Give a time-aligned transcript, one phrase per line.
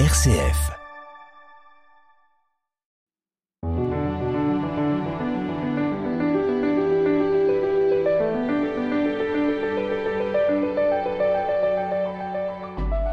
[0.00, 0.72] RCF.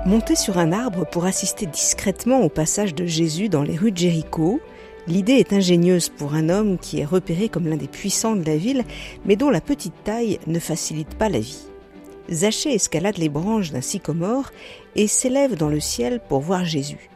[0.08, 3.98] Monter sur un arbre pour assister discrètement au passage de Jésus dans les rues de
[3.98, 4.60] Jéricho,
[5.06, 8.58] l'idée est ingénieuse pour un homme qui est repéré comme l'un des puissants de la
[8.58, 8.86] ville,
[9.26, 11.71] mais dont la petite taille ne facilite pas la vie.
[12.30, 14.52] Zachée escalade les branches d'un sycomore
[14.96, 17.10] et s'élève dans le ciel pour voir Jésus.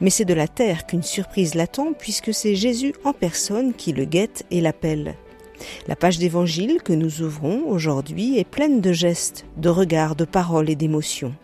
[0.00, 4.04] Mais c'est de la terre qu'une surprise l'attend puisque c'est Jésus en personne qui le
[4.04, 5.14] guette et l'appelle.
[5.86, 10.70] La page d'évangile que nous ouvrons aujourd'hui est pleine de gestes, de regards, de paroles
[10.70, 11.34] et d'émotions.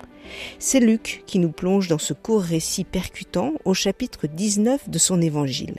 [0.58, 5.20] C'est Luc qui nous plonge dans ce court récit percutant au chapitre 19 de son
[5.20, 5.76] évangile.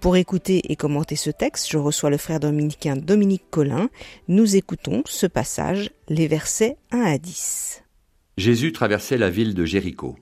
[0.00, 3.88] Pour écouter et commenter ce texte, je reçois le frère dominicain Dominique Collin.
[4.28, 7.82] Nous écoutons ce passage, les versets 1 à 10.
[8.36, 10.16] Jésus traversait la ville de Jéricho.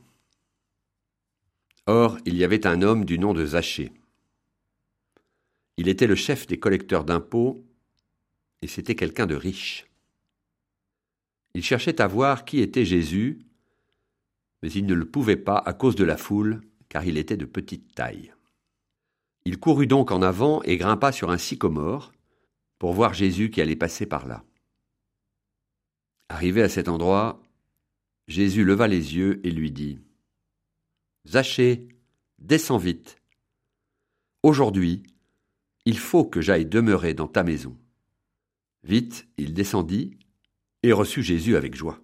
[1.86, 3.92] Or, il y avait un homme du nom de Zachée.
[5.76, 7.64] Il était le chef des collecteurs d'impôts
[8.60, 9.86] et c'était quelqu'un de riche.
[11.54, 13.40] Il cherchait à voir qui était Jésus,
[14.62, 17.44] mais il ne le pouvait pas à cause de la foule, car il était de
[17.44, 18.32] petite taille.
[19.44, 22.12] Il courut donc en avant et grimpa sur un sycomore
[22.78, 24.44] pour voir Jésus qui allait passer par là.
[26.28, 27.42] Arrivé à cet endroit,
[28.28, 29.98] Jésus leva les yeux et lui dit
[31.26, 31.88] Zachée,
[32.38, 33.16] descends vite.
[34.42, 35.02] Aujourd'hui,
[35.84, 37.76] il faut que j'aille demeurer dans ta maison.
[38.84, 40.18] Vite, il descendit
[40.82, 42.00] et reçut Jésus avec joie.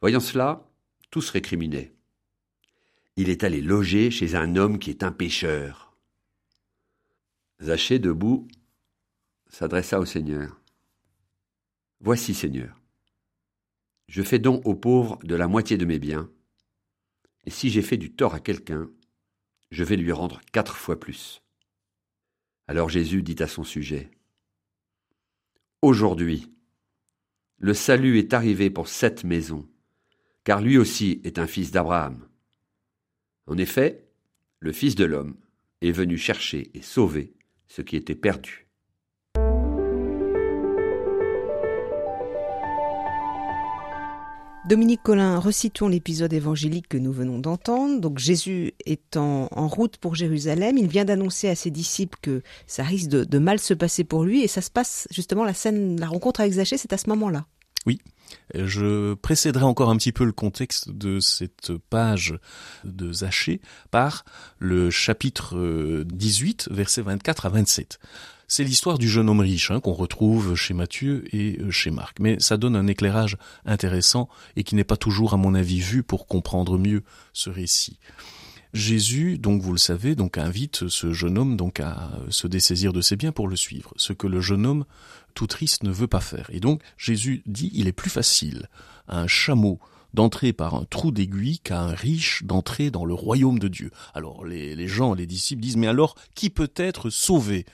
[0.00, 0.68] Voyant cela,
[1.10, 1.93] tous récriminaient
[3.16, 5.96] il est allé loger chez un homme qui est un pêcheur.
[7.62, 8.48] Zachée, debout,
[9.48, 10.60] s'adressa au Seigneur.
[12.00, 12.80] Voici, Seigneur,
[14.08, 16.30] je fais don aux pauvres de la moitié de mes biens,
[17.44, 18.90] et si j'ai fait du tort à quelqu'un,
[19.70, 21.42] je vais lui rendre quatre fois plus.
[22.66, 24.10] Alors Jésus dit à son sujet,
[25.82, 26.52] Aujourd'hui,
[27.58, 29.68] le salut est arrivé pour cette maison,
[30.42, 32.26] car lui aussi est un fils d'Abraham.
[33.46, 34.06] En effet,
[34.60, 35.36] le Fils de l'homme
[35.82, 37.34] est venu chercher et sauver
[37.68, 38.66] ce qui était perdu.
[44.66, 48.00] Dominique Collin, recitons l'épisode évangélique que nous venons d'entendre.
[48.00, 50.78] Donc Jésus est en, route pour Jérusalem.
[50.78, 54.24] Il vient d'annoncer à ses disciples que ça risque de, de, mal se passer pour
[54.24, 54.42] lui.
[54.42, 57.44] Et ça se passe justement la scène, la rencontre avec Zachée, c'est à ce moment-là.
[57.86, 58.00] Oui,
[58.54, 62.38] je précéderai encore un petit peu le contexte de cette page
[62.84, 64.24] de Zachée par
[64.58, 67.98] le chapitre 18, versets 24 à 27.
[68.46, 72.20] C'est l'histoire du jeune homme riche hein, qu'on retrouve chez Matthieu et euh, chez Marc.
[72.20, 76.02] Mais ça donne un éclairage intéressant et qui n'est pas toujours, à mon avis, vu
[76.02, 77.02] pour comprendre mieux
[77.32, 77.98] ce récit.
[78.74, 83.00] Jésus, donc vous le savez, donc invite ce jeune homme donc à se dessaisir de
[83.00, 83.92] ses biens pour le suivre.
[83.96, 84.84] Ce que le jeune homme
[85.34, 86.48] tout triste ne veut pas faire.
[86.50, 88.68] Et donc Jésus dit il est plus facile
[89.08, 89.78] à un chameau
[90.14, 93.90] d'entrer par un trou d'aiguille qu'à un riche d'entrer dans le royaume de Dieu.
[94.14, 97.66] Alors les, les gens, les disciples disent mais alors qui peut être sauvé?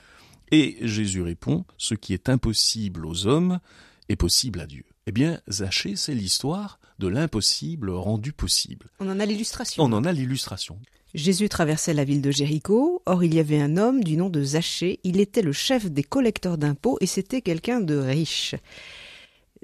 [0.51, 3.61] Et Jésus répond ce qui est impossible aux hommes
[4.09, 4.85] est possible à Dieu.
[5.07, 8.87] Eh bien, Zachée, c'est l'histoire de l'impossible rendu possible.
[9.01, 9.83] On en a l'illustration.
[9.83, 10.79] On en a l'illustration.
[11.15, 13.03] Jésus traversait la ville de Jéricho.
[13.07, 15.01] Or, il y avait un homme du nom de Zachée.
[15.05, 18.55] Il était le chef des collecteurs d'impôts et c'était quelqu'un de riche.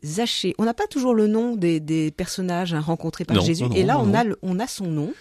[0.05, 3.65] Zachée, on n'a pas toujours le nom des, personnages hein, rencontrés par Jésus.
[3.75, 5.12] et là, on, a on a son nom.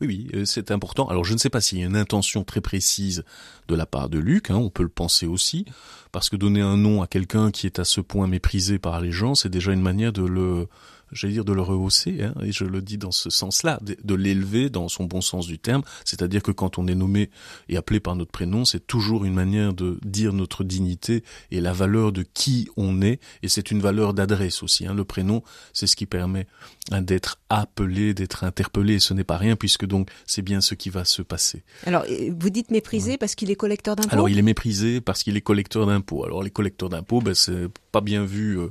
[0.00, 1.06] Oui, oui, euh, c'est important.
[1.08, 3.24] Alors je ne sais pas s'il y a une intention très précise
[3.68, 5.64] de la part de Luc, hein, on peut le penser aussi,
[6.10, 9.12] parce que donner un nom à quelqu'un qui est à ce point méprisé par les
[9.12, 10.66] gens, c'est déjà une manière de le
[11.12, 14.70] j'allais dire de le rehausser, hein, et je le dis dans ce sens-là, de, l'élever
[14.70, 17.30] dans son bon sens du terme, c'est-à-dire que quand on est nommé
[17.68, 21.72] et appelé par notre prénom, c'est toujours une manière de dire notre dignité et la
[21.72, 24.86] valeur de qui on est, et c'est une valeur d'adresse aussi.
[24.86, 24.94] Hein.
[24.94, 26.46] Le prénom, c'est ce qui permet
[26.90, 30.74] hein, d'être appelé, d'être interpellé, et ce n'est pas rien, puisque donc c'est bien ce
[30.74, 31.62] qui va se passer.
[31.86, 32.04] Alors,
[32.38, 34.12] vous dites méprisé parce qu'il est collecteur d'impôts?
[34.12, 36.24] Alors, il est méprisé parce qu'il est collecteur d'impôts.
[36.24, 38.58] Alors, les collecteurs d'impôts, ben, c'est pas bien vu...
[38.58, 38.70] Euh,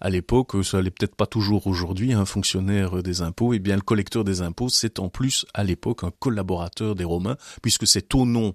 [0.00, 3.76] à l'époque, ça allait peut-être pas toujours aujourd'hui, un fonctionnaire des impôts, et eh bien
[3.76, 8.14] le collecteur des impôts, c'est en plus à l'époque un collaborateur des Romains, puisque c'est
[8.14, 8.54] au nom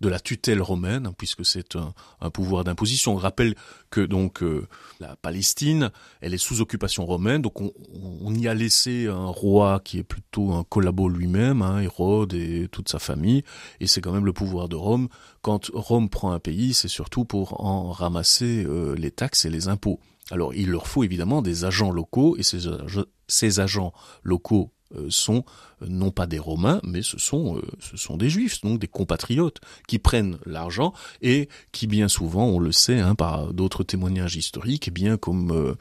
[0.00, 3.14] de la tutelle romaine, puisque c'est un, pouvoir d'imposition.
[3.14, 3.54] On rappelle
[3.90, 4.66] que donc euh,
[5.00, 9.98] la Palestine, elle est sous occupation romaine, donc on, y a laissé un roi qui
[9.98, 13.44] est plutôt un collabo lui-même, hein, Hérode et toute sa famille,
[13.80, 15.08] et c'est quand même le pouvoir de Rome.
[15.42, 19.68] Quand Rome prend un pays, c'est surtout pour en ramasser euh, les taxes et les
[19.68, 20.00] impôts.
[20.30, 23.92] Alors il leur faut évidemment des agents locaux et ces, agents
[24.22, 24.70] locaux
[25.08, 25.44] sont
[25.82, 29.60] euh, non pas des Romains, mais ce sont, ce sont des Juifs, donc des compatriotes,
[29.88, 30.92] qui prennent l'argent
[31.22, 35.76] et qui bien souvent, on le sait hein, par d'autres témoignages historiques, eh bien comme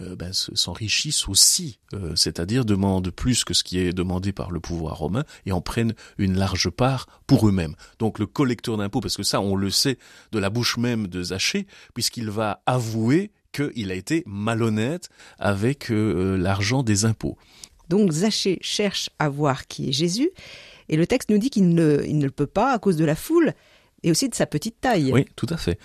[0.00, 1.78] ben, s'enrichissent aussi,
[2.14, 5.94] c'est-à-dire demandent plus que ce qui est demandé par le pouvoir romain et en prennent
[6.18, 7.76] une large part pour eux-mêmes.
[7.98, 9.98] Donc le collecteur d'impôts, parce que ça on le sait
[10.32, 16.36] de la bouche même de Zachée, puisqu'il va avouer qu'il a été malhonnête avec euh,
[16.36, 17.36] l'argent des impôts.
[17.88, 20.30] Donc Zachée cherche à voir qui est Jésus,
[20.88, 23.04] et le texte nous dit qu'il ne, il ne le peut pas à cause de
[23.04, 23.54] la foule
[24.02, 25.12] et aussi de sa petite taille.
[25.12, 25.78] Oui, tout à fait.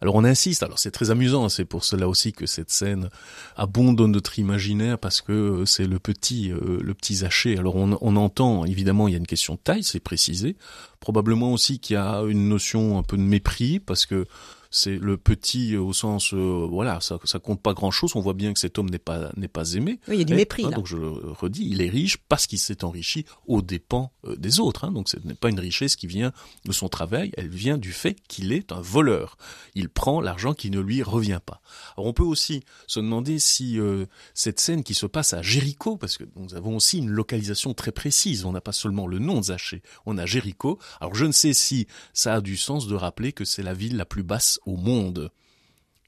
[0.00, 3.08] Alors on insiste, alors c'est très amusant, c'est pour cela aussi que cette scène
[3.56, 7.56] abonde dans notre imaginaire parce que euh, c'est le petit, euh, le petit Zaché.
[7.56, 10.56] Alors on, on, entend, évidemment, il y a une question de taille, c'est précisé.
[11.00, 14.26] Probablement aussi qu'il y a une notion un peu de mépris parce que
[14.74, 18.34] c'est le petit au sens euh, voilà ça ça compte pas grand chose on voit
[18.34, 20.00] bien que cet homme n'est pas n'est pas aimé.
[20.08, 22.48] Oui, il y a du mépris hein, donc je le redis il est riche parce
[22.48, 25.94] qu'il s'est enrichi aux dépens euh, des autres hein, donc ce n'est pas une richesse
[25.94, 26.32] qui vient
[26.64, 29.36] de son travail elle vient du fait qu'il est un voleur.
[29.76, 31.60] Il prend l'argent qui ne lui revient pas.
[31.96, 35.96] Alors on peut aussi se demander si euh, cette scène qui se passe à Jéricho
[35.96, 39.38] parce que nous avons aussi une localisation très précise on n'a pas seulement le nom
[39.38, 40.80] de Zaché on a Jéricho.
[41.00, 43.96] Alors je ne sais si ça a du sens de rappeler que c'est la ville
[43.96, 45.30] la plus basse au monde.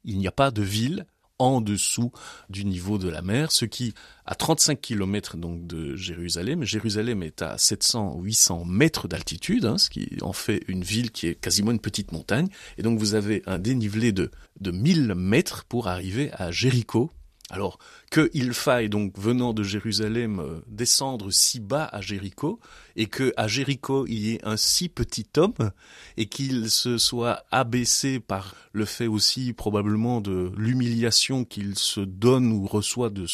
[0.05, 1.07] Il n'y a pas de ville
[1.39, 2.13] en dessous
[2.49, 3.95] du niveau de la mer, ce qui,
[4.25, 10.17] à 35 km donc de Jérusalem, Jérusalem est à 700-800 mètres d'altitude, hein, ce qui
[10.23, 12.49] en fait une ville qui est quasiment une petite montagne,
[12.79, 14.31] et donc vous avez un dénivelé de,
[14.61, 17.11] de 1000 mètres pour arriver à Jéricho,
[17.51, 17.79] alors
[18.11, 22.59] qu'il faille donc venant de Jérusalem euh, descendre si bas à Jéricho
[22.97, 25.71] et que à Jéricho il y ait un si petit homme
[26.17, 32.51] et qu'il se soit abaissé par le fait aussi probablement de l'humiliation qu'il se donne
[32.51, 33.27] ou reçoit de,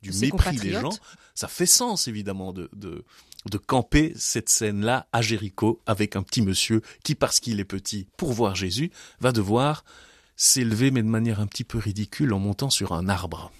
[0.00, 0.96] du mépris des gens,
[1.34, 3.04] ça fait sens évidemment de, de
[3.50, 8.06] de camper cette scène-là à Jéricho avec un petit monsieur qui, parce qu'il est petit,
[8.16, 8.90] pour voir Jésus,
[9.20, 9.84] va devoir
[10.42, 13.52] s'élever, mais de manière un petit peu ridicule, en montant sur un arbre.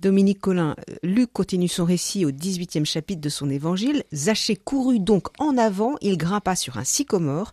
[0.00, 4.02] Dominique Collin, Luc continue son récit au 18e chapitre de son évangile.
[4.12, 7.52] Zachée courut donc en avant, il grimpa sur un sycomore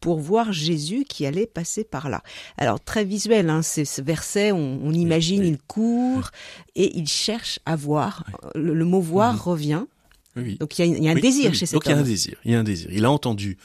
[0.00, 2.22] pour voir Jésus qui allait passer par là.
[2.58, 6.30] Alors très visuel, hein, c'est ce verset, on, imagine, il court
[6.76, 8.24] et il cherche à voir.
[8.54, 9.40] Le, mot voir mhm.
[9.40, 9.84] revient.
[10.60, 12.52] Donc il y a, un désir chez cet Donc il y a un désir, il
[12.52, 12.88] y a un désir.
[12.92, 13.58] Il a entendu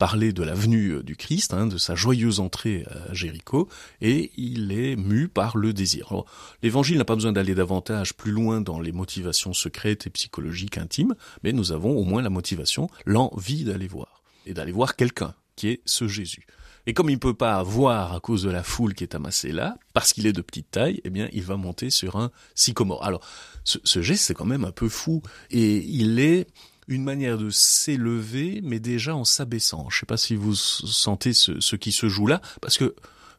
[0.00, 3.68] parler de la venue euh, du Christ, hein, de sa joyeuse entrée à Jéricho,
[4.00, 6.24] et il est mu par le désir.
[6.62, 11.14] l'évangile n'a pas besoin d'aller davantage plus loin dans les motivations secrètes et psychologiques intimes,
[11.44, 15.68] mais nous avons au moins la motivation, l'envie d'aller voir, et d'aller voir quelqu'un, qui
[15.68, 16.46] est ce Jésus.
[16.86, 19.52] Et comme il ne peut pas voir à cause de la foule qui est amassée
[19.52, 23.04] là, parce qu'il est de petite taille, eh bien, il va monter sur un sycomore.
[23.04, 23.20] Alors,
[23.64, 25.20] ce, ce geste, c'est quand même un peu fou.
[25.50, 26.46] Et il est
[26.90, 29.86] une manière de s'élever, mais déjà en s'abaissant.
[29.88, 32.94] Je ne sais pas si vous sentez ce, qui se joue là, parce que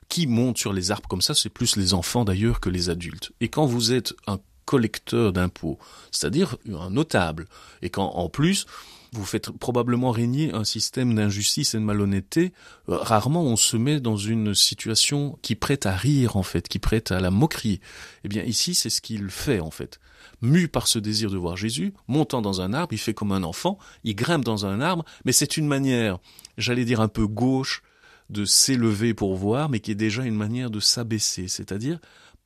[0.07, 3.31] qui monte sur les arbres comme ça, c'est plus les enfants d'ailleurs que les adultes.
[3.41, 5.77] Et quand vous êtes un collecteur d'impôts,
[6.11, 7.47] c'est-à-dire un notable,
[7.81, 8.65] et quand en plus
[9.13, 12.53] vous faites probablement régner un système d'injustice et de malhonnêteté,
[12.87, 16.79] euh, rarement on se met dans une situation qui prête à rire en fait, qui
[16.79, 17.81] prête à la moquerie.
[18.23, 19.99] Eh bien ici c'est ce qu'il fait en fait
[20.41, 23.43] mu par ce désir de voir Jésus, montant dans un arbre, il fait comme un
[23.43, 26.19] enfant, il grimpe dans un arbre, mais c'est une manière,
[26.57, 27.83] j'allais dire un peu gauche,
[28.29, 31.47] de s'élever pour voir, mais qui est déjà une manière de s'abaisser.
[31.47, 31.99] C'est-à-dire,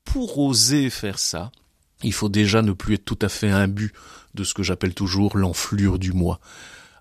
[0.03, 1.51] pour oser faire ça,
[2.03, 3.93] il faut déjà ne plus être tout à fait imbu
[4.33, 6.39] de ce que j'appelle toujours l'enflure du moi.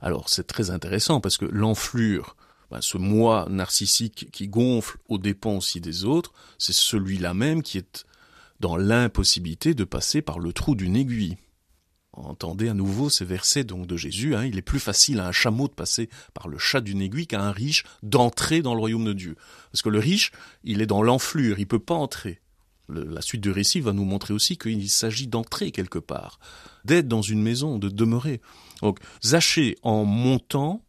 [0.00, 2.36] Alors c'est très intéressant parce que l'enflure,
[2.70, 7.78] ben, ce moi narcissique qui gonfle aux dépens aussi des autres, c'est celui-là même qui
[7.78, 8.04] est
[8.64, 11.36] dans l'impossibilité de passer par le trou d'une aiguille.
[12.14, 14.34] Entendez à nouveau ces versets donc de Jésus.
[14.34, 17.26] Hein, il est plus facile à un chameau de passer par le chat d'une aiguille
[17.26, 19.36] qu'à un riche d'entrer dans le royaume de Dieu.
[19.70, 22.40] Parce que le riche, il est dans l'enflure, il peut pas entrer.
[22.88, 26.38] la suite du récit va nous montrer aussi qu'il s'agit d'entrer quelque part,
[26.86, 28.40] d'être dans une maison, de demeurer.
[28.80, 30.82] Donc Zachée, en montant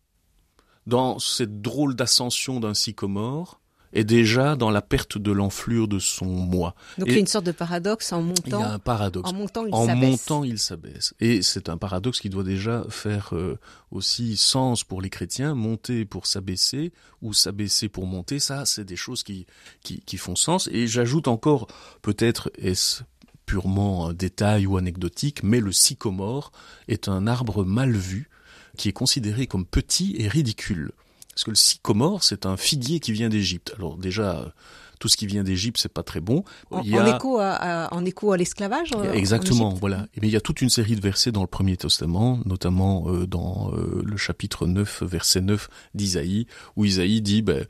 [0.87, 3.59] dans cette drôle d'ascension d'un sycomore,
[3.95, 6.75] est déjà dans la perte de l'enflure de son moi.
[6.97, 8.41] Donc il y a une sorte de paradoxe en montant.
[8.45, 9.29] Il y a un paradoxe.
[9.29, 11.13] En montant, il en montant, il s'abaisse.
[11.19, 13.57] Et c'est un paradoxe qui doit déjà faire euh,
[13.91, 15.55] aussi sens pour les chrétiens.
[15.55, 19.47] Monter pour s'abaisser ou s'abaisser pour monter, ça, c'est des choses qui,
[19.81, 20.69] qui, qui font sens.
[20.71, 21.67] Et j'ajoute encore,
[22.01, 23.03] peut-être est-ce
[23.45, 26.51] purement un détail ou anecdotique, mais le sycomore
[26.87, 28.29] est un arbre mal vu
[28.75, 30.91] qui est considéré comme petit et ridicule.
[31.35, 33.73] Parce que le sycomore, c'est un figuier qui vient d'Égypte.
[33.77, 34.53] Alors déjà,
[34.99, 36.43] tout ce qui vient d'Égypte, c'est pas très bon.
[36.71, 38.91] En, écho à, en écho à l'esclavage.
[38.95, 40.07] Euh, exactement, voilà.
[40.21, 43.27] Mais il y a toute une série de versets dans le Premier Testament, notamment euh,
[43.27, 47.65] dans euh, le chapitre 9, verset 9 d'Isaïe, où Isaïe dit, ben,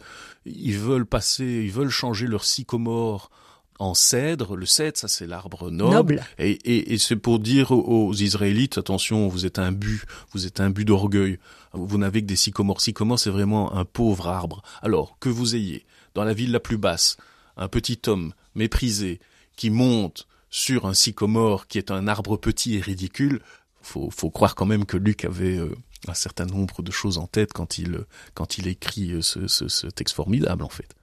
[0.45, 3.31] ils veulent passer, ils veulent changer leur sycomore
[3.79, 4.55] en cèdre.
[4.55, 6.23] Le cèdre, ça c'est l'arbre noble.
[6.37, 10.69] Et, et, c'est pour dire aux, Israélites, attention, vous êtes un but, vous êtes un
[10.69, 11.39] but d'orgueil.
[11.73, 12.81] Vous n'avez que des sycomores.
[12.81, 14.63] Sycomore, c'est vraiment un pauvre arbre.
[14.81, 17.17] Alors, que vous ayez, dans la ville la plus basse,
[17.57, 19.19] un petit homme méprisé
[19.55, 23.41] qui monte sur un sycomore qui est un arbre petit et ridicule,
[23.81, 25.75] faut, faut croire quand même que Luc avait euh,
[26.07, 29.67] un certain nombre de choses en tête quand il, quand il écrit euh, ce, ce,
[29.67, 30.95] ce texte formidable, en fait.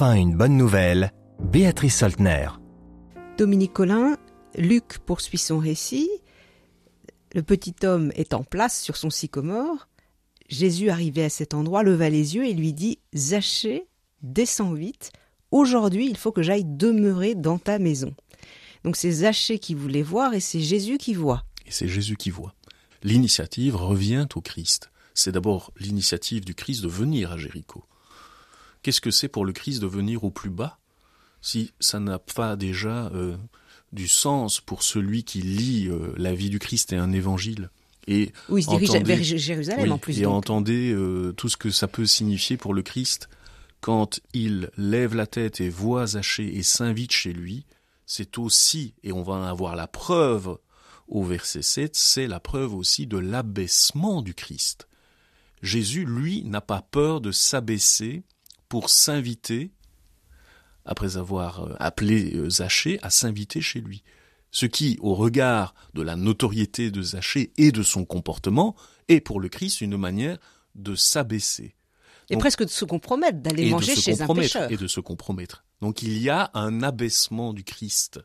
[0.00, 2.50] Enfin une bonne nouvelle, Béatrice Soltner.
[3.36, 4.16] Dominique Collin,
[4.56, 6.08] Luc poursuit son récit.
[7.34, 9.88] Le petit homme est en place sur son sycomore.
[10.48, 13.88] Jésus arrivé à cet endroit leva les yeux et lui dit Zachée,
[14.22, 15.10] descends vite.
[15.50, 18.14] Aujourd'hui, il faut que j'aille demeurer dans ta maison.
[18.84, 21.42] Donc c'est Zachée qui voulait voir et c'est Jésus qui voit.
[21.66, 22.54] Et c'est Jésus qui voit.
[23.02, 24.92] L'initiative revient au Christ.
[25.14, 27.82] C'est d'abord l'initiative du Christ de venir à Jéricho.
[28.82, 30.78] Qu'est-ce que c'est pour le Christ de venir au plus bas
[31.40, 33.36] si ça n'a pas déjà euh,
[33.92, 37.70] du sens pour celui qui lit euh, la vie du Christ et un évangile
[38.08, 40.18] et oui, il se dirige vers Jérusalem en plus.
[40.18, 43.28] Et entendez euh, tout ce que ça peut signifier pour le Christ
[43.80, 47.66] quand il lève la tête et voit Zachée et s'invite chez lui.
[48.06, 50.56] C'est aussi, et on va en avoir la preuve
[51.06, 54.88] au verset 7, c'est la preuve aussi de l'abaissement du Christ.
[55.60, 58.22] Jésus, lui, n'a pas peur de s'abaisser
[58.68, 59.70] pour s'inviter,
[60.84, 64.02] après avoir euh, appelé euh, Zachée, à s'inviter chez lui.
[64.50, 68.74] Ce qui, au regard de la notoriété de Zachée et de son comportement,
[69.08, 70.38] est pour le Christ une manière
[70.74, 71.74] de s'abaisser.
[72.30, 74.70] Et presque de se compromettre, d'aller manger chez un pécheur.
[74.70, 75.64] Et de se compromettre.
[75.80, 78.20] Donc il y a un abaissement du Christ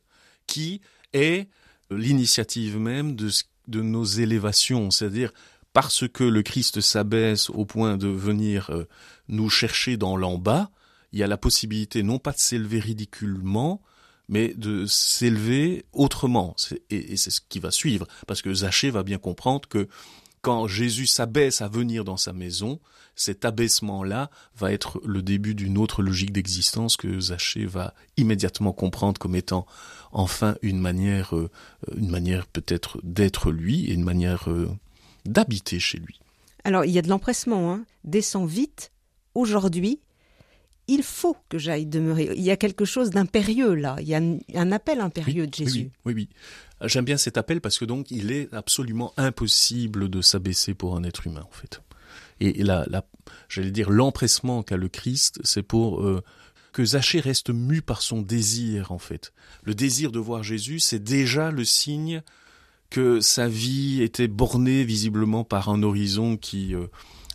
[0.46, 0.82] qui
[1.14, 1.48] est
[1.90, 3.30] l'initiative même de,
[3.68, 5.32] de nos élévations, c'est-à-dire
[5.74, 8.88] parce que le Christ s'abaisse au point de venir euh,
[9.28, 10.70] nous chercher dans l'en bas,
[11.12, 13.82] il y a la possibilité non pas de s'élever ridiculement,
[14.30, 16.56] mais de s'élever autrement.
[16.90, 19.88] Et, c'est ce qui va suivre, parce que Zachée va bien comprendre que
[20.42, 22.80] quand Jésus s'abaisse à venir dans sa maison,
[23.16, 29.20] cet abaissement-là va être le début d'une autre logique d'existence que Zachée va immédiatement comprendre
[29.20, 29.66] comme étant
[30.12, 31.50] enfin une manière, euh,
[31.96, 34.70] une manière peut-être d'être lui et une manière euh,
[35.26, 36.20] d'habiter chez lui.
[36.64, 37.74] Alors, il y a de l'empressement.
[37.74, 37.86] Hein.
[38.04, 38.92] Descends vite.
[39.36, 40.00] Aujourd'hui,
[40.88, 42.30] il faut que j'aille demeurer.
[42.36, 43.96] Il y a quelque chose d'impérieux là.
[44.00, 44.22] Il y a
[44.56, 45.92] un appel impérieux de Jésus.
[46.06, 46.30] Oui, oui.
[46.84, 51.04] J'aime bien cet appel parce que donc il est absolument impossible de s'abaisser pour un
[51.04, 51.82] être humain en fait.
[52.40, 52.86] Et là,
[53.48, 56.22] j'allais dire l'empressement qu'a le Christ, c'est pour euh,
[56.74, 59.32] que Zachée reste mu par son désir en fait.
[59.64, 62.22] Le désir de voir Jésus, c'est déjà le signe
[62.94, 66.86] que sa vie était bornée visiblement par un horizon qui, euh,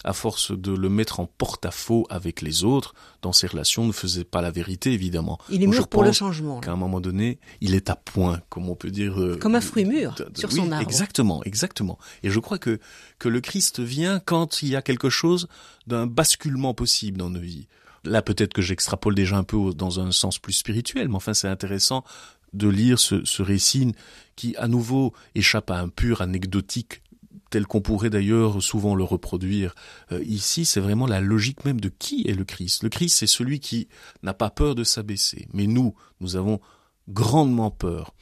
[0.05, 4.23] à force de le mettre en porte-à-faux avec les autres, dans ses relations, ne faisait
[4.23, 5.37] pas la vérité, évidemment.
[5.51, 6.61] Il est mûr pour le changement.
[6.61, 9.21] Qu'à un moment donné, il est à point, comme on peut dire.
[9.21, 10.87] Euh, comme un fruit mûr sur son arbre.
[10.87, 11.99] Exactement, exactement.
[12.23, 12.79] Et je crois que,
[13.19, 15.49] que le Christ vient quand il y a quelque chose
[15.89, 17.67] d'un basculement possible dans nos vies.
[18.05, 21.49] Là, peut-être que j'extrapole déjà un peu dans un sens plus spirituel, mais enfin, c'est
[21.49, 22.05] intéressant
[22.53, 23.93] de lire ce, ce récit
[24.37, 27.03] qui, à nouveau, échappe à un pur anecdotique
[27.51, 29.75] tel qu'on pourrait d'ailleurs souvent le reproduire.
[30.13, 32.83] Euh, ici, c'est vraiment la logique même de qui est le Christ.
[32.83, 33.89] Le Christ, c'est celui qui
[34.23, 35.49] n'a pas peur de s'abaisser.
[35.53, 36.61] Mais nous, nous avons
[37.09, 38.15] grandement peur.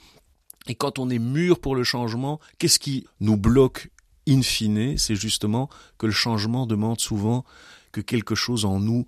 [0.68, 3.90] Et quand on est mûr pour le changement, qu'est-ce qui nous bloque
[4.28, 4.96] in fine?
[4.98, 5.68] C'est justement
[5.98, 7.44] que le changement demande souvent
[7.92, 9.06] que quelque chose en nous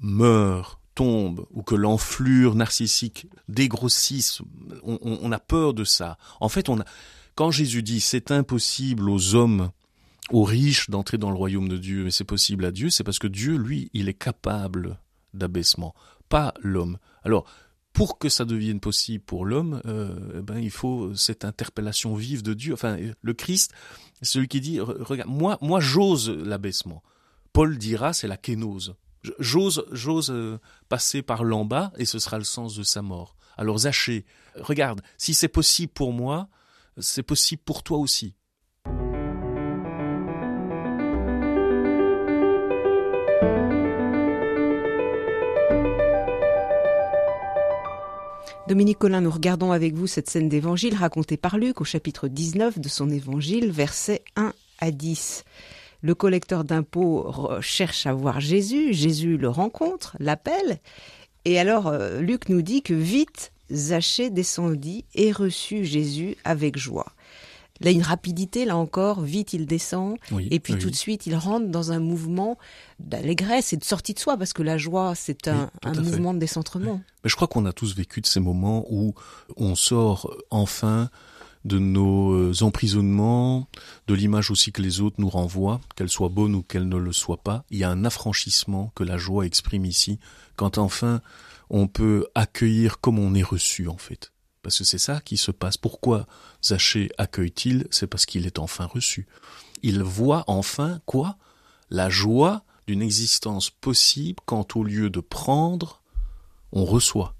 [0.00, 4.42] meure, tombe ou que l'enflure narcissique dégrossisse,
[4.82, 6.18] on, a peur de ça.
[6.40, 6.84] En fait, on a,
[7.36, 9.70] quand Jésus dit c'est impossible aux hommes,
[10.30, 13.20] aux riches d'entrer dans le royaume de Dieu, mais c'est possible à Dieu, c'est parce
[13.20, 14.98] que Dieu, lui, il est capable
[15.34, 15.94] d'abaissement,
[16.28, 16.98] pas l'homme.
[17.22, 17.44] Alors,
[17.92, 22.42] pour que ça devienne possible pour l'homme, euh, eh ben, il faut cette interpellation vive
[22.42, 22.72] de Dieu.
[22.72, 23.72] Enfin, le Christ,
[24.22, 27.02] celui qui dit, regarde, moi, moi, j'ose l'abaissement.
[27.52, 28.96] Paul dira, c'est la kénose.
[29.38, 33.36] J'ose, euh, passer par l'en bas et ce sera le sens de sa mort.
[33.56, 34.24] Alors Zaché,
[34.56, 36.48] regarde, si c'est possible pour moi,
[36.98, 38.34] c'est possible pour toi aussi.
[48.68, 52.80] Dominique Collin, nous regardons avec vous cette scène d'évangile racontée par Luc au chapitre 19
[52.80, 55.44] de son évangile, versets 1 à 10.
[56.06, 60.78] Le collecteur d'impôts cherche à voir Jésus, Jésus le rencontre, l'appelle,
[61.44, 67.12] et alors euh, Luc nous dit que vite Zachée descendit et reçut Jésus avec joie.
[67.80, 70.16] Là, une rapidité, là encore, vite il descend,
[70.48, 72.56] et puis tout de suite il rentre dans un mouvement
[73.00, 77.00] d'allégresse et de sortie de soi, parce que la joie, c'est un, mouvement de décentrement.
[77.24, 79.14] Mais je crois qu'on a tous vécu de ces moments où
[79.56, 81.10] on sort enfin
[81.66, 83.68] de nos euh, emprisonnements,
[84.06, 87.12] de l'image aussi que les autres nous renvoient, qu'elle soit bonne ou qu'elle ne le
[87.12, 87.64] soit pas.
[87.70, 90.18] Il y a un affranchissement que la joie exprime ici,
[90.54, 91.20] quand enfin
[91.68, 94.32] on peut accueillir comme on est reçu en fait.
[94.62, 95.76] Parce que c'est ça qui se passe.
[95.76, 96.26] Pourquoi
[96.64, 97.86] Zachée accueille-t-il?
[97.90, 99.26] C'est parce qu'il est enfin reçu.
[99.82, 101.36] Il voit enfin quoi?
[101.90, 106.02] La joie d'une existence possible quand au lieu de prendre,
[106.72, 107.35] on reçoit.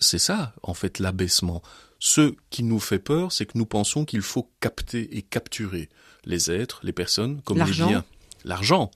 [0.00, 1.62] C'est ça, en fait, l'abaissement.
[1.98, 5.90] Ce qui nous fait peur, c'est que nous pensons qu'il faut capter et capturer
[6.24, 8.04] les êtres, les personnes, comme les biens.
[8.44, 8.90] L'argent.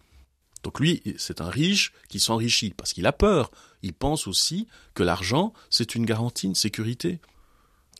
[0.62, 3.50] Donc lui, c'est un riche qui s'enrichit parce qu'il a peur.
[3.82, 7.20] Il pense aussi que l'argent, c'est une garantie, une sécurité.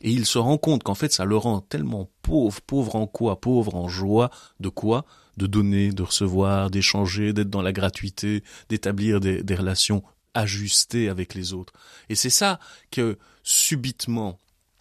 [0.01, 3.39] Et il se rend compte qu'en fait, ça le rend tellement pauvre, pauvre en quoi,
[3.39, 5.05] pauvre en joie, de quoi?
[5.37, 10.03] De donner, de recevoir, d'échanger, d'être dans la gratuité, d'établir des, des relations
[10.35, 11.73] ajustées avec les autres.
[12.09, 12.59] Et c'est ça
[12.91, 14.39] que, subitement,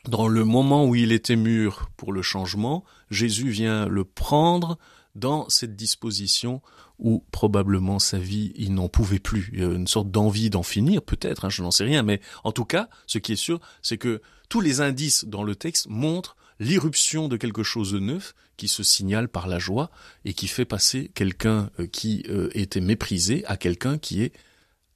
[0.08, 4.78] dans le moment où il était mûr pour le changement, Jésus vient le prendre
[5.14, 6.60] dans cette disposition
[6.98, 9.50] où probablement sa vie, il n'en pouvait plus.
[9.52, 12.20] Il y a une sorte d'envie d'en finir, peut-être, hein, je n'en sais rien, mais
[12.44, 15.86] en tout cas, ce qui est sûr, c'est que tous les indices dans le texte
[15.88, 19.90] montrent l'irruption de quelque chose de neuf qui se signale par la joie
[20.24, 24.32] et qui fait passer quelqu'un euh, qui euh, était méprisé à quelqu'un qui est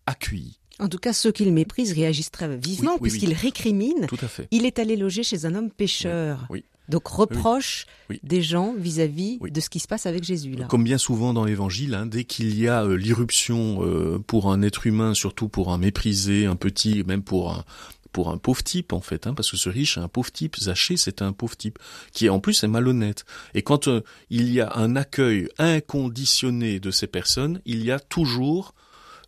[0.09, 0.59] accueilli.
[0.81, 4.07] En tout cas, ceux qu'il méprise réagissent très vivement puisqu'il récrimine.
[4.09, 4.49] Tout à fait.
[4.51, 6.47] Il est allé loger chez un homme pécheur.
[6.51, 6.65] Oui.
[6.89, 7.87] Donc reproche
[8.23, 10.53] des gens vis-à-vis de ce qui se passe avec Jésus.
[10.53, 10.65] Là.
[10.67, 14.63] Comme bien souvent dans l'Évangile, hein, dès qu'il y a euh, l'irruption euh, pour un
[14.63, 17.65] être humain, surtout pour un méprisé, un petit, même pour un
[18.11, 20.57] pour un pauvre type en fait, hein, parce que ce riche est un pauvre type,
[20.57, 21.79] Zaché c'est un pauvre type,
[22.13, 23.27] qui en plus est malhonnête.
[23.53, 28.01] Et quand euh, il y a un accueil inconditionné de ces personnes, il y a
[28.01, 28.75] toujours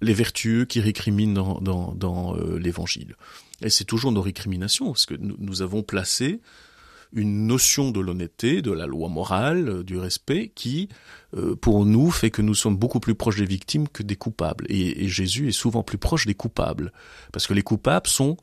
[0.01, 3.17] les vertueux qui récriminent dans, dans, l'Évangile.
[3.63, 6.41] Et c'est toujours nos récriminations, parce que nous, avons placé
[7.13, 10.89] une notion de l'honnêteté, de la loi morale, euh, du respect, qui,
[11.37, 14.65] euh, pour nous, fait que nous sommes beaucoup plus proches des victimes que des coupables.
[14.69, 16.93] Et, Jésus est souvent plus proche des coupables,
[17.33, 18.37] parce que les coupables sont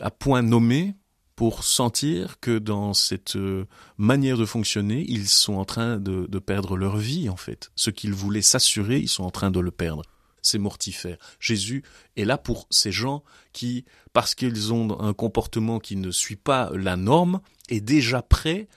[0.00, 0.94] à point nommé
[1.36, 3.66] pour sentir que dans cette euh,
[3.98, 7.70] manière de fonctionner, ils sont en train de, de perdre leur vie, en fait.
[7.76, 10.04] Ce qu'ils voulaient s'assurer, ils sont en train de le perdre
[10.44, 11.16] c'est mortifère.
[11.40, 11.82] Jésus
[12.16, 16.70] est là pour ces gens qui, parce qu'ils ont un comportement qui ne suit pas
[16.74, 18.68] la norme, est déjà prêt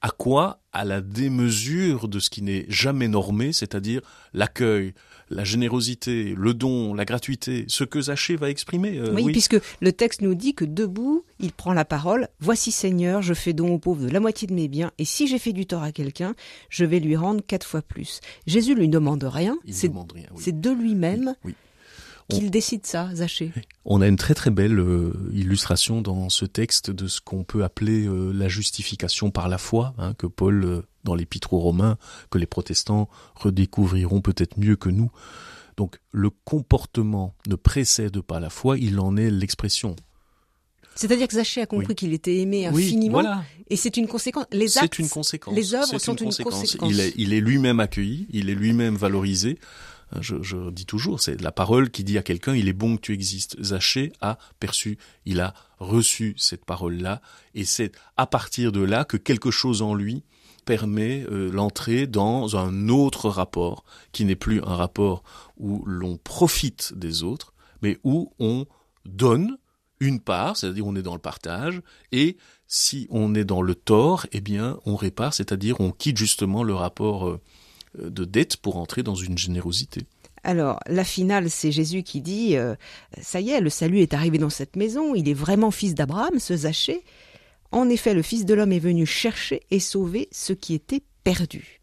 [0.00, 0.60] à quoi?
[0.72, 4.00] À la démesure de ce qui n'est jamais normé, c'est-à-dire
[4.32, 4.94] l'accueil,
[5.34, 8.98] la générosité, le don, la gratuité, ce que Zachée va exprimer.
[8.98, 12.28] Euh, oui, puisque le texte nous dit que debout, il prend la parole.
[12.40, 15.26] Voici Seigneur, je fais don aux pauvres de la moitié de mes biens, et si
[15.26, 16.34] j'ai fait du tort à quelqu'un,
[16.68, 18.20] je vais lui rendre quatre fois plus.
[18.46, 19.58] Jésus lui demande rien.
[20.36, 21.34] C'est de lui-même.
[22.34, 23.52] Qu'il décide ça, Zachée
[23.84, 27.64] On a une très très belle euh, illustration dans ce texte de ce qu'on peut
[27.64, 31.98] appeler euh, la justification par la foi, hein, que Paul dans l'épître aux Romains
[32.30, 35.10] que les protestants redécouvriront peut-être mieux que nous.
[35.76, 39.96] Donc le comportement ne précède pas la foi, il en est l'expression.
[40.94, 43.22] C'est-à-dire que Zachée a compris qu'il était aimé infiniment,
[43.70, 44.44] et c'est une conséquence.
[44.52, 45.54] Les actes, une conséquence.
[45.54, 46.76] les œuvres sont une conséquence.
[46.90, 49.58] Il est, il est lui-même accueilli, il est lui-même valorisé.
[50.20, 53.02] Je, je, dis toujours, c'est la parole qui dit à quelqu'un, il est bon que
[53.02, 53.56] tu existes.
[53.62, 57.22] Zachée a perçu, il a reçu cette parole-là,
[57.54, 60.22] et c'est à partir de là que quelque chose en lui
[60.64, 65.22] permet euh, l'entrée dans un autre rapport, qui n'est plus un rapport
[65.56, 68.66] où l'on profite des autres, mais où on
[69.04, 69.58] donne
[70.00, 74.26] une part, c'est-à-dire on est dans le partage, et si on est dans le tort,
[74.32, 77.40] eh bien on répare, c'est-à-dire on quitte justement le rapport euh,
[77.98, 80.06] de dette pour entrer dans une générosité.
[80.44, 82.74] Alors, la finale, c'est Jésus qui dit euh,
[83.20, 86.38] Ça y est, le salut est arrivé dans cette maison, il est vraiment fils d'Abraham,
[86.38, 87.04] ce Zachée.
[87.70, 91.80] En effet, le Fils de l'homme est venu chercher et sauver ce qui était perdu.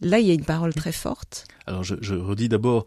[0.00, 1.46] Là, il y a une parole très forte.
[1.66, 2.86] Alors, je, redis d'abord,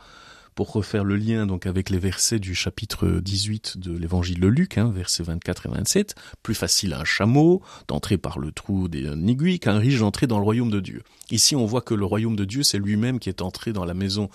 [0.56, 4.78] pour refaire le lien donc avec les versets du chapitre 18 de l'évangile de Luc,
[4.78, 9.28] hein, versets 24 et 27, plus facile à un chameau d'entrer par le trou d'un
[9.28, 11.04] aiguille qu'un riche d'entrer dans le royaume de Dieu.
[11.30, 13.94] Ici, on voit que le royaume de Dieu, c'est lui-même qui est entré dans la
[13.94, 14.30] maison,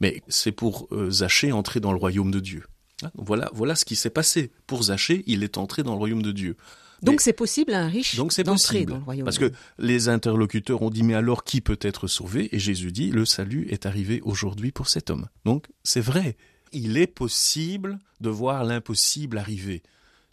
[0.00, 2.64] mais c'est pour euh, Zachée entrer dans le royaume de Dieu.
[3.04, 4.50] Hein, voilà, voilà ce qui s'est passé.
[4.66, 6.56] Pour Zachée, il est entré dans le royaume de Dieu.
[7.02, 10.90] Donc c'est possible à un riche d'entrer dans le royaume parce que les interlocuteurs ont
[10.90, 12.48] dit mais alors qui peut être sauvé?
[12.54, 15.28] Et Jésus dit le salut est arrivé aujourd'hui pour cet homme.
[15.44, 16.36] Donc c'est vrai,
[16.72, 19.82] il est possible de voir l'impossible arriver.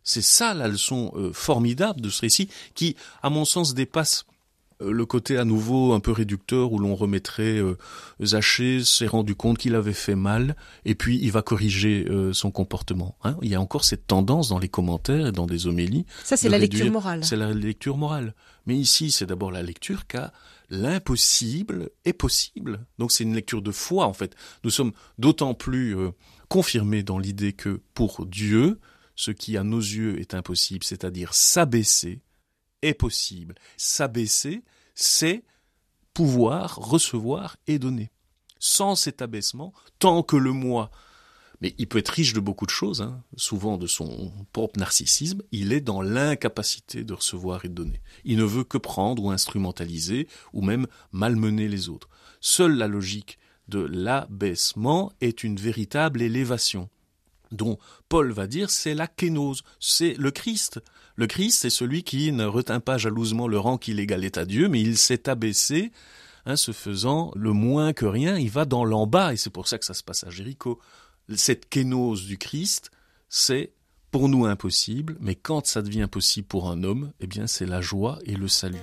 [0.04, 4.26] C'est ça la leçon euh, formidable de ce récit qui à mon sens dépasse
[4.82, 7.78] le côté à nouveau un peu réducteur où l'on remettrait euh,
[8.24, 12.50] Zachée s'est rendu compte qu'il avait fait mal et puis il va corriger euh, son
[12.52, 13.18] comportement.
[13.24, 13.38] Hein.
[13.42, 16.06] Il y a encore cette tendance dans les commentaires et dans des homélies.
[16.24, 17.26] Ça c'est la réduire- lecture morale.
[17.26, 18.34] C'est la lecture morale.
[18.66, 20.32] Mais ici, c'est d'abord la lecture car
[20.70, 22.86] l'impossible est possible.
[23.00, 24.36] Donc c'est une lecture de foi en fait.
[24.64, 26.12] Nous sommes d'autant plus euh,
[26.48, 28.80] confirmés dans l'idée que pour Dieu,
[29.16, 32.20] ce qui à nos yeux est impossible, c'est-à-dire s'abaisser,
[32.82, 33.56] est possible.
[33.78, 34.64] S'abaisser,
[34.96, 35.44] c'est
[36.14, 38.12] pouvoir recevoir et donner.
[38.60, 40.92] Sans cet abaissement, tant que le moi,
[41.62, 45.42] mais il peut être riche de beaucoup de choses, hein, souvent de son propre narcissisme,
[45.52, 48.02] il est dans l'incapacité de recevoir et de donner.
[48.24, 52.10] Il ne veut que prendre ou instrumentaliser, ou même malmener les autres.
[52.40, 56.90] Seule la logique de l'abaissement est une véritable élévation
[57.52, 60.82] dont Paul va dire c'est la kénose, c'est le Christ.
[61.16, 64.70] Le Christ, c'est celui qui ne retint pas jalousement le rang qu'il égalait à Dieu,
[64.70, 65.92] mais il s'est abaissé,
[66.46, 69.68] hein, se faisant le moins que rien, il va dans l'en bas, et c'est pour
[69.68, 70.80] ça que ça se passe à Jéricho.
[71.36, 72.92] Cette kénose du Christ,
[73.28, 73.74] c'est
[74.12, 77.82] pour nous impossible, mais quand ça devient possible pour un homme, eh bien c'est la
[77.82, 78.80] joie et le salut.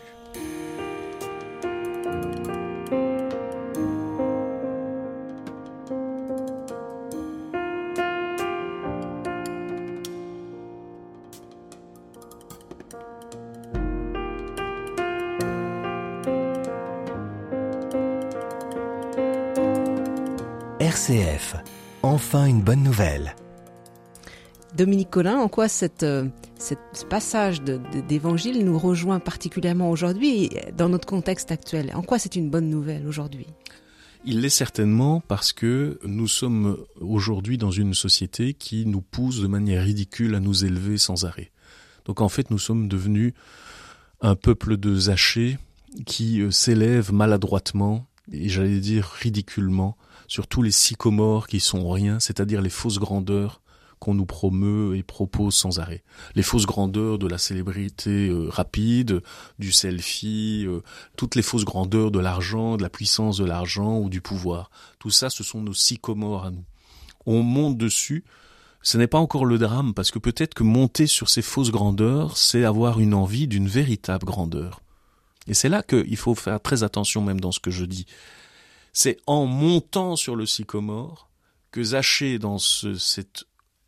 [22.37, 23.35] Enfin une bonne nouvelle.
[24.77, 26.27] Dominique Collin, en quoi cette, euh,
[26.59, 31.90] cette- ce passage d'évangile nous rejoint particulièrement aujourd'hui dans notre contexte actuel?
[31.94, 33.46] En quoi c'est une bonne nouvelle aujourd'hui?
[34.27, 39.46] Il l'est certainement parce que nous sommes aujourd'hui dans une société qui nous pousse de
[39.46, 41.53] manière ridicule à nous élever sans arrêt.
[42.05, 43.33] Donc en fait, nous sommes devenus
[44.20, 45.57] un peuple de zachés
[46.05, 49.97] qui euh, s'élève maladroitement et j'allais dire ridiculement
[50.29, 53.61] sur tous les sycomores qui sont rien, c'est-à-dire les fausses grandeurs
[53.99, 56.05] qu'on nous promeut et propose sans arrêt.
[56.35, 59.23] Les fausses grandeurs de la célébrité euh, rapide,
[59.59, 60.83] du selfie, euh,
[61.17, 64.71] toutes les fausses grandeurs de l'argent, de la puissance de l'argent ou du pouvoir.
[64.99, 66.65] Tout ça, ce sont nos sycomores à nous.
[67.25, 68.25] On monte dessus.
[68.83, 72.37] Ce n'est pas encore le drame, parce que peut-être que monter sur ces fausses grandeurs,
[72.37, 74.81] c'est avoir une envie d'une véritable grandeur.
[75.49, 78.07] Et c'est là qu'il faut faire très attention même dans ce que je dis.
[78.93, 81.31] C'est en montant sur le sycomore
[81.71, 83.45] que Zachée, dans ce, cet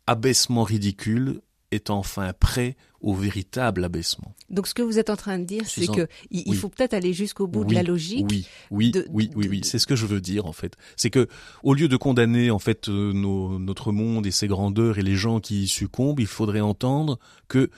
[0.07, 1.41] abaissement ridicule,
[1.71, 4.33] est enfin prêt au véritable abaissement.
[4.49, 6.51] Donc ce que vous êtes en train de dire, c'est suis en- que il, il
[6.51, 6.57] oui.
[6.57, 8.25] faut peut-être aller jusqu'au bout de la logique.
[8.29, 9.61] Oui, oui, de- oui, oui, de- oui.
[9.61, 10.75] de- C'est ce que je veux dire en fait.
[10.97, 11.27] C'est que
[11.63, 15.15] au lieu de condamner en fait euh, nos- notre monde et ses grandeurs et les
[15.15, 17.69] gens qui y succombent, il faudrait entendre que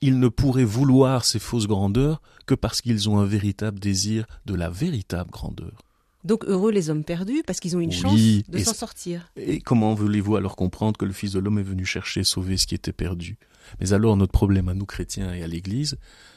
[0.00, 4.54] ils ne pourraient vouloir ces fausses grandeurs que parce qu'ils ont un véritable désir de
[4.54, 5.82] la véritable grandeur.
[6.24, 9.30] Donc heureux les hommes perdus parce qu'ils ont une Oui, chance de s'en sortir.
[9.36, 12.56] Et comment voulez-vous alors comprendre que le Fils de l'homme est venu chercher et sauver
[12.56, 13.38] ce qui était perdu?
[13.80, 15.96] Mais alors notre problème à nous chrétiens et à l'Église,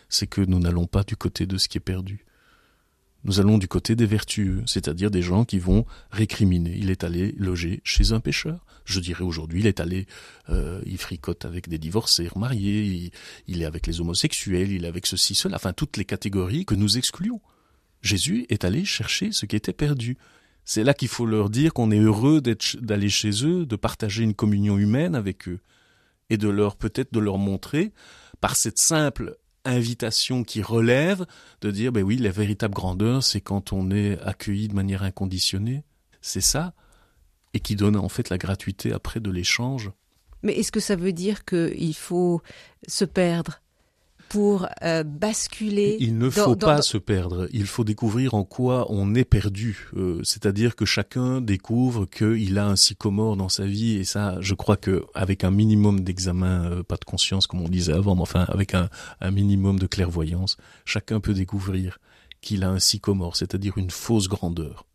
[0.09, 2.25] c'est que nous n'allons pas du côté de ce qui est perdu.
[3.23, 6.75] Nous allons du côté des vertueux, c'est-à-dire des gens qui vont récriminer.
[6.75, 8.65] Il est allé loger chez un pécheur.
[8.83, 10.07] Je dirais aujourd'hui, il est allé,
[10.49, 13.11] euh, il fricote avec des divorcés, remariés,
[13.47, 16.73] il, est avec les homosexuels, il est avec ceci, cela, enfin toutes les catégories que
[16.73, 17.41] nous excluons.
[18.01, 20.17] Jésus est allé chercher ce qui était perdu.
[20.65, 24.33] C'est là qu'il faut leur dire qu'on est heureux d'aller chez eux, de partager une
[24.33, 25.59] communion humaine avec eux,
[26.31, 27.91] et de leur peut-être de leur montrer
[28.39, 31.25] par cette simple invitation qui relève
[31.61, 35.83] de dire ben oui la véritable grandeur c'est quand on est accueilli de manière inconditionnée.
[36.21, 36.73] C'est ça.
[37.53, 39.91] Et qui donne en fait la gratuité après de l'échange.
[40.43, 42.41] Mais est-ce que ça veut dire qu'il faut
[42.87, 43.61] se perdre?
[44.31, 47.49] Pour euh, basculer Il ne dans- faut dans- pas dans- se perdre.
[47.51, 49.89] Il faut découvrir en quoi on est perdu.
[49.97, 53.97] Euh, C'est-à-dire que chacun découvre qu'il a un sycomore dans sa vie.
[53.97, 57.67] Et ça, je crois que avec un minimum d'examen, euh, pas de conscience comme on
[57.67, 58.87] disait avant, mais enfin avec un,
[59.19, 61.99] un minimum de clairvoyance, chacun peut découvrir
[62.39, 64.85] qu'il a un sycomore, c'est-à-dire une fausse grandeur.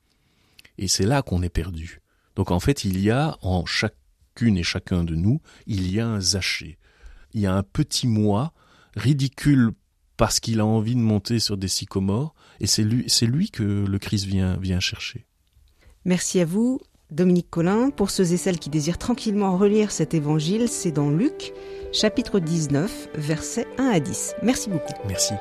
[0.78, 2.00] Et c'est là qu'on est perdu.
[2.36, 6.08] Donc en fait, il y a en chacune et chacun de nous, il y a
[6.08, 6.78] un zaché.
[7.34, 8.54] Il y a un petit moi
[8.96, 9.70] ridicule
[10.16, 13.62] parce qu'il a envie de monter sur des sycomores, et c'est lui, c'est lui que
[13.62, 15.26] le Christ vient, vient chercher.
[16.04, 16.80] Merci à vous.
[17.10, 21.52] Dominique Collin, pour ceux et celles qui désirent tranquillement relire cet évangile, c'est dans Luc,
[21.92, 24.34] chapitre 19, versets 1 à 10.
[24.42, 24.92] Merci beaucoup.
[25.06, 25.34] Merci.